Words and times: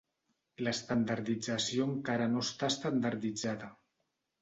L'estandardització 0.67 1.87
encara 1.91 2.33
no 2.35 2.43
està 2.49 2.73
estandarditzada. 2.77 3.73